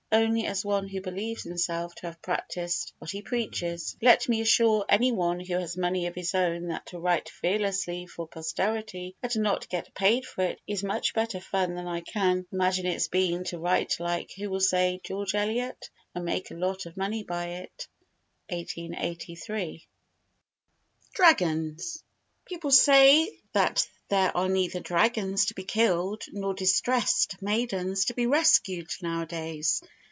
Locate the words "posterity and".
8.27-9.33